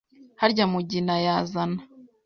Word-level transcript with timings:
Harya 0.41 0.65
Mugina 0.71 1.15
yazana 1.25 1.81